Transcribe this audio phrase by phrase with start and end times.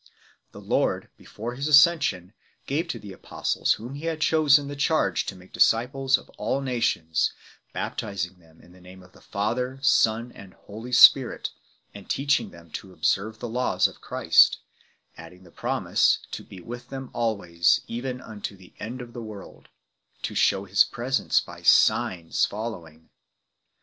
[0.51, 2.33] The Lord, before His Ascension,
[2.65, 6.59] gave to the Apostles whom He had chosen the charge to make disciples of all
[6.59, 7.31] nations,
[7.71, 11.51] baptizing them in the name of Father, Son and Holy Spirit,
[11.93, 14.57] and teaching them to observe the laws of Christ;
[15.17, 19.69] adding the promise, to be with them always, even unto the end of the world
[20.21, 23.11] 8, to shew His presence by "signs following."